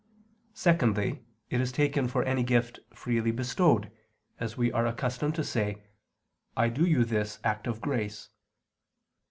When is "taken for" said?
1.71-2.23